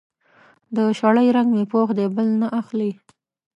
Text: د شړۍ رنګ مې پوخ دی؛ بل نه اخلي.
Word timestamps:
د 0.75 0.77
شړۍ 0.99 1.27
رنګ 1.35 1.49
مې 1.55 1.63
پوخ 1.71 1.89
دی؛ 1.97 2.05
بل 2.15 2.27
نه 2.41 2.47
اخلي. 2.59 2.91